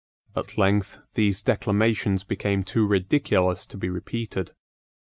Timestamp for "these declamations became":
1.13-2.63